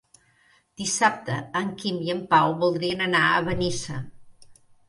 Dissabte 0.81 1.35
en 1.61 1.69
Quim 1.83 2.01
i 2.07 2.11
en 2.15 2.25
Pau 2.33 2.57
voldrien 2.65 3.07
anar 3.11 3.25
a 3.37 3.47
Benissa. 3.51 4.03